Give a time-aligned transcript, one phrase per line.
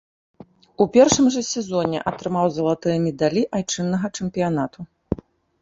[0.85, 4.79] У першым жа сезоне атрымаў залатыя медалі айчыннага чэмпіянату.